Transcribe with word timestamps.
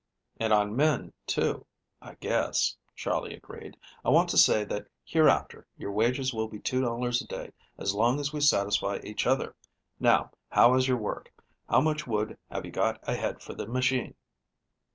"And 0.39 0.51
on 0.51 0.75
men, 0.75 1.13
too, 1.27 1.67
I 2.01 2.15
guess," 2.15 2.75
Charley 2.95 3.35
agreed. 3.35 3.77
"I 4.03 4.09
want 4.09 4.29
to 4.31 4.37
say 4.39 4.63
that 4.63 4.87
hereafter 5.05 5.67
your 5.77 5.91
wages 5.91 6.33
will 6.33 6.47
be 6.47 6.57
$2.00 6.59 7.29
per 7.29 7.35
day 7.43 7.51
as 7.77 7.93
long 7.93 8.19
as 8.19 8.33
we 8.33 8.41
satisfy 8.41 8.97
each 9.03 9.27
other. 9.27 9.55
Now, 9.99 10.31
how 10.49 10.73
is 10.73 10.87
your 10.87 10.97
work? 10.97 11.31
How 11.69 11.81
much 11.81 12.07
wood 12.07 12.35
have 12.49 12.65
you 12.65 12.71
got 12.71 12.99
ahead 13.07 13.43
for 13.43 13.53
the 13.53 13.67
machine?" 13.67 14.15